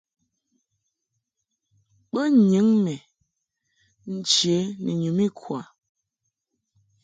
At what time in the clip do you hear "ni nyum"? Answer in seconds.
4.83-5.19